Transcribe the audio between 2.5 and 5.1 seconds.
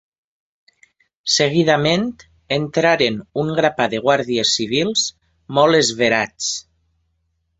entraren un grapat de guàrdies civils